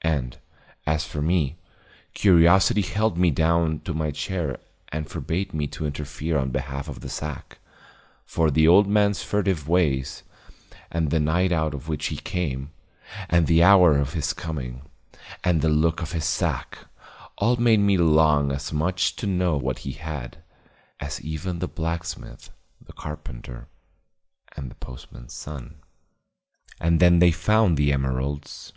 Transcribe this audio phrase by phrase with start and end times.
[0.00, 0.38] And,
[0.86, 1.58] as for me,
[2.14, 7.00] curiosity held me down to my chair and forbade me to interfere on behalf of
[7.00, 7.58] the sack;
[8.24, 10.22] for the old man's furtive ways,
[10.90, 12.70] and the night out of which he came,
[13.28, 14.80] and the hour of his coming,
[15.44, 16.78] and the look of his sack,
[17.36, 20.38] all made me long as much to know what he had,
[21.00, 22.48] as even the blacksmith,
[22.80, 23.68] the carpenter
[24.56, 25.74] and the postman's son.
[26.80, 28.72] And then they found the emeralds.